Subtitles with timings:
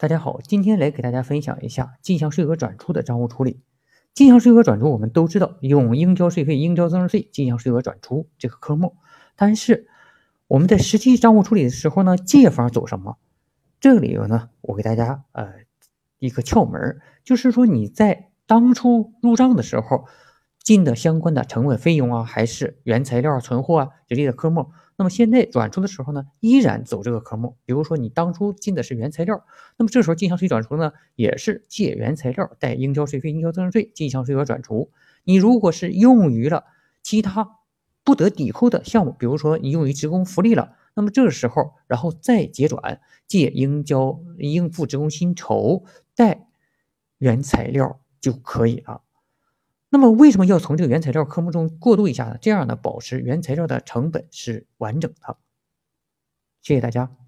[0.00, 3.64] 大家好，今天来给大家分享一下进项税额转出的账务处理。
[4.14, 8.94] 进项税额转出，我们都知道用应交税费、应交增值税进项税额转出这个科目，
[9.34, 9.88] 但是
[10.46, 13.18] 我们在实际账务处理的时候呢，借方走什么？
[13.80, 15.48] 这里头呢，我给大家呃
[16.20, 20.04] 一个窍门，就是说你在当初入账的时候
[20.68, 24.70] 进的相关的成本费用啊，还是原材料、存货啊这类的科目。
[24.98, 27.56] 那么现在转出的时候呢，依然走这个科目。
[27.64, 29.46] 比如说你当初进的是原材料，
[29.78, 34.90] 那么这时候进项税转出呢，也是借原材料带应交税费、应交增值税进项税额转出。
[35.24, 36.64] 你如果是用于了
[37.02, 37.56] 其他
[38.04, 46.46] 不得抵扣的项目，比如说你用于职工福利了，那么这个时候然后再结转借应交应付职工薪酬带
[47.16, 49.00] 原材料就可以了。
[49.90, 52.38] 那么为什么要从这个原材料科目中过渡一下呢？
[52.40, 55.36] 这样呢，保持原材料的成本是完整的。
[56.62, 57.27] 谢谢大家。